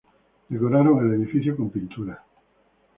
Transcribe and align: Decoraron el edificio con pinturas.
Decoraron 0.49 0.97
el 1.05 1.13
edificio 1.13 1.55
con 1.55 1.69
pinturas. 1.69 2.17